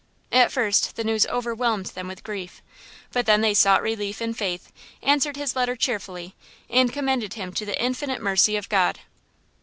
[0.31, 2.63] At first the news overwhelmed them with grief,
[3.11, 4.71] but then they sought relief in faith,
[5.03, 6.33] answered his letter cheerfully
[6.71, 9.01] and commended him to the infinite mercy of God.